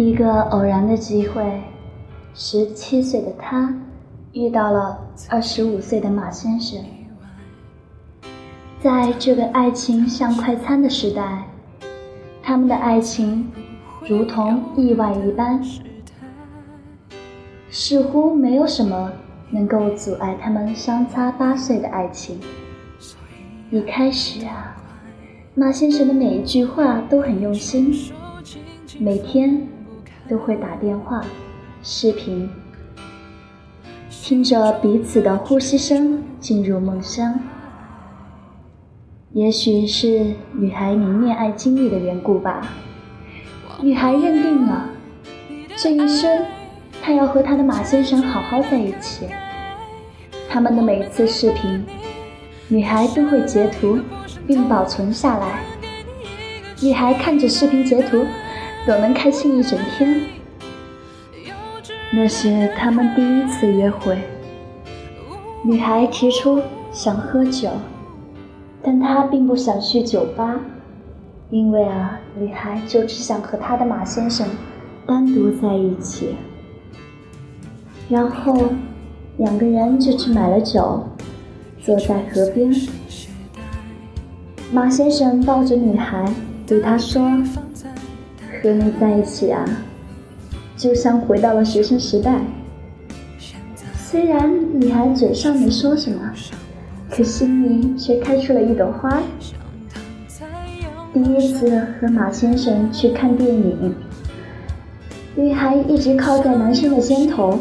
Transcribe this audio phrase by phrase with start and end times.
[0.00, 1.60] 一个偶然的机会，
[2.32, 3.74] 十七岁的他
[4.32, 4.98] 遇到了
[5.28, 6.82] 二十五岁的马先生。
[8.80, 11.44] 在这个爱情像快餐的时代，
[12.42, 13.46] 他们的爱情
[14.08, 15.62] 如同意外一般，
[17.68, 19.12] 似乎没有什么
[19.50, 22.40] 能够阻碍他们相差八岁的爱情。
[23.70, 24.74] 一开始啊，
[25.54, 27.94] 马先生的每一句话都很用心，
[28.98, 29.68] 每天
[30.30, 31.24] 都会打电话、
[31.82, 32.48] 视频，
[34.08, 37.36] 听着彼此的呼吸声进入梦乡。
[39.32, 42.64] 也许是女孩迷恋爱经历的缘故吧，
[43.82, 44.88] 女孩认定了
[45.76, 46.46] 这一生，
[47.02, 49.26] 她要和她的马先生好好在一起。
[50.48, 51.84] 他们的每一次视频，
[52.68, 53.98] 女孩都会截图
[54.46, 55.64] 并保存下来。
[56.80, 58.24] 女孩看着视频截图，
[58.90, 60.20] 总能开心一整天。
[62.10, 64.18] 那是他们第一次约会，
[65.64, 66.60] 女孩提出
[66.90, 67.70] 想喝酒。
[68.82, 70.58] 但他并不想去酒吧，
[71.50, 74.44] 因为啊，女孩就只想和她的马先生
[75.06, 76.34] 单独在一起。
[78.08, 78.72] 然后
[79.36, 81.06] 两个人就去买了酒，
[81.80, 82.74] 坐在河边。
[84.72, 86.24] 马先生抱着女孩，
[86.66, 87.22] 对她说
[88.62, 89.64] ：“和你在一起啊，
[90.76, 92.40] 就像回到了学生时代。”
[93.96, 96.32] 虽然女孩嘴上没说什么。
[97.12, 99.20] 可心里却开出了一朵花。
[101.12, 103.92] 第一次和马先生去看电影，
[105.34, 107.58] 女孩一直靠在男生的肩头。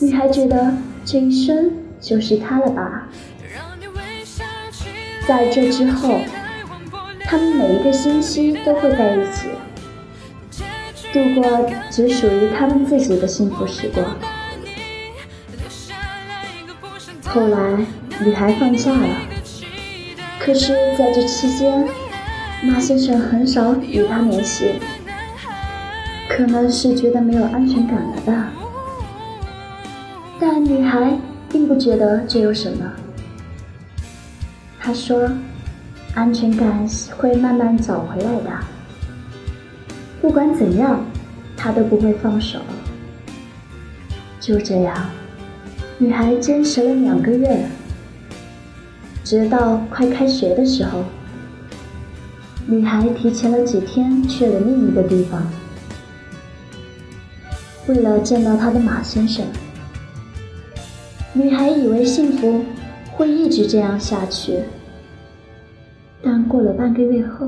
[0.00, 0.72] 女孩觉得
[1.04, 3.06] 这一生就是他了吧。
[5.28, 6.18] 在这之后，
[7.24, 9.48] 他们每一个星期都会在一起，
[11.12, 14.16] 度过只属于他们自己的幸福时光。
[17.24, 17.84] 后来。
[18.20, 19.08] 女孩放假了，
[20.38, 21.84] 可是在这期间，
[22.62, 24.74] 马先生很少与她联系，
[26.28, 28.52] 可能是觉得没有安全感了吧。
[30.38, 31.18] 但女孩
[31.50, 32.88] 并不觉得这有什么。
[34.80, 35.28] 她说
[36.14, 38.50] ：“安全感会慢慢找回来的，
[40.22, 41.04] 不管怎样，
[41.56, 42.60] 他都不会放手。”
[44.40, 45.10] 就这样，
[45.98, 47.66] 女孩坚持了两个月。
[49.24, 51.02] 直到快开学的时候，
[52.66, 55.42] 女孩提前了几天去了另一个地方，
[57.88, 59.44] 为了见到她的马先生。
[61.32, 62.64] 女孩以为幸福
[63.12, 64.60] 会一直这样下去，
[66.24, 67.46] 但过了半个月后，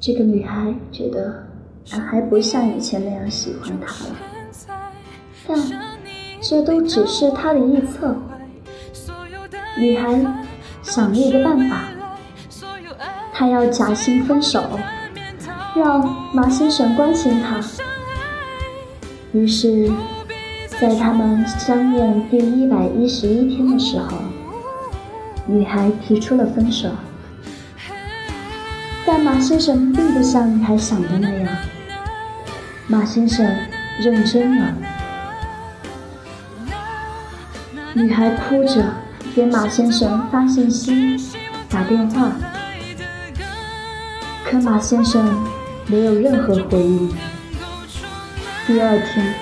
[0.00, 1.46] 这个女孩觉得
[1.92, 4.16] 男孩不像以前那样喜欢她了，
[5.46, 5.58] 但
[6.40, 8.16] 这都只是她的臆测。
[9.78, 10.18] 女孩
[10.80, 11.84] 想了一个办法，
[13.34, 14.62] 她要假性分手，
[15.74, 17.60] 让马先生关心她。
[19.32, 19.92] 于是，
[20.80, 24.16] 在他们相恋第一百一十一天的时候，
[25.46, 26.88] 女孩提出了分手。
[29.06, 31.56] 但马先生并不像女孩想的那样，
[32.88, 33.46] 马先生
[34.00, 34.74] 认真了。
[37.94, 38.84] 女孩哭着。
[39.34, 41.14] 给马先生发信息、
[41.68, 42.32] 打电话，
[44.46, 45.44] 可马先生
[45.88, 47.10] 没有任何回应。
[48.66, 49.34] 第二天，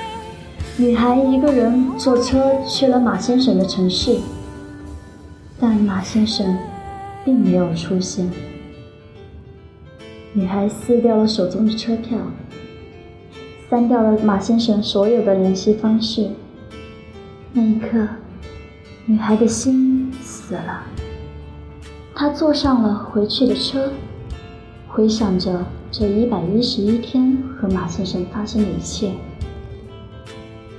[0.76, 4.18] 女孩一个人坐车去了马先生的城市，
[5.60, 6.58] 但马先生
[7.24, 8.28] 并没有出现。
[10.36, 12.18] 女孩撕掉了手中的车票，
[13.70, 16.28] 删掉了马先生所有的联系方式。
[17.52, 18.06] 那一刻。
[19.06, 20.82] 女孩的心死了，
[22.14, 23.92] 她坐上了回去的车，
[24.88, 29.12] 回想着这一百一十一天和马先生发生的一切，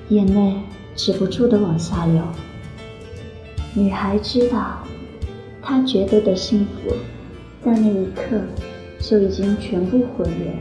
[0.09, 0.55] 眼泪
[0.95, 2.23] 止不住的往下流。
[3.75, 4.79] 女孩知道，
[5.61, 6.95] 她觉得的幸福，
[7.63, 8.41] 在那一刻
[9.07, 10.57] 就已经全部毁灭了。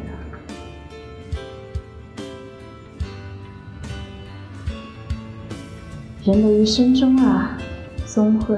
[6.24, 7.56] 人的一生中啊，
[8.04, 8.54] 总会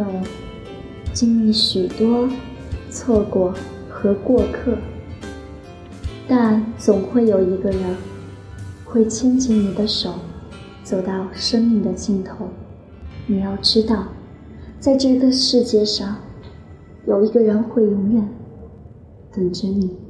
[1.13, 2.29] 经历许多
[2.91, 3.55] 错过
[3.89, 4.77] 和过客，
[6.27, 7.81] 但总会有一个人
[8.85, 10.15] 会牵起你的手，
[10.83, 12.49] 走到生命的尽头。
[13.27, 14.09] 你要知道，
[14.81, 16.17] 在这个世界上，
[17.07, 18.29] 有一个人会永远
[19.37, 20.06] 等着你。